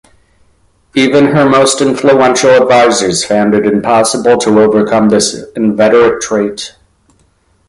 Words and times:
Even 0.95 1.27
her 1.27 1.47
most 1.47 1.79
influential 1.79 2.49
advisers 2.49 3.23
found 3.23 3.53
it 3.53 3.67
impossible 3.67 4.35
to 4.39 4.59
overcome 4.59 5.09
this 5.09 5.43
inveterate 5.55 6.23
trait. 6.23 6.75